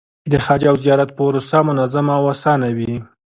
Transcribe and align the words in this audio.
د 0.31 0.33
حج 0.45 0.61
او 0.71 0.75
زیارت 0.83 1.09
پروسه 1.17 1.59
منظمه 1.69 2.13
او 2.19 2.23
اسانه 2.33 2.69
وي. 2.77 2.93